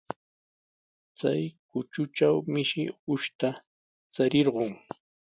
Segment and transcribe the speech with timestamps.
[1.19, 3.27] Chay kutatraw mishi ukush
[4.13, 4.71] charirqun.